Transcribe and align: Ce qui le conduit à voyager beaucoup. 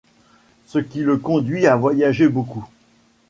Ce 0.65 0.79
qui 0.79 1.01
le 1.01 1.17
conduit 1.17 1.67
à 1.67 1.75
voyager 1.75 2.27
beaucoup. 2.27 2.65